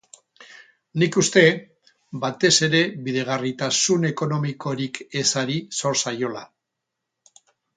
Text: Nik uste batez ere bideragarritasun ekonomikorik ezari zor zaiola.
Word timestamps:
Nik 1.01 1.17
uste 1.21 1.43
batez 2.23 2.51
ere 2.69 2.81
bideragarritasun 3.09 4.09
ekonomikorik 4.11 5.01
ezari 5.23 5.59
zor 5.83 6.01
zaiola. 6.07 6.43